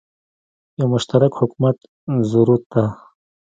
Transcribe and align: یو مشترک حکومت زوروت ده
یو 0.79 0.87
مشترک 0.93 1.33
حکومت 1.41 1.77
زوروت 2.29 2.63
ده 2.71 2.83